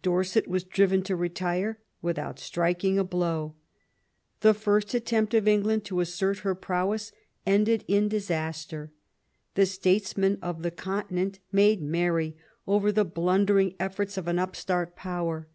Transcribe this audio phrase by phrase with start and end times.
[0.00, 3.54] Dorset was driven to retire without striking a blow.
[4.40, 7.12] The first attempt of England to assert her prowess
[7.44, 8.92] ended in disaster.
[9.56, 12.34] The statesmen of the Continent made merry
[12.66, 15.48] over the blundering efforts of an upstart power.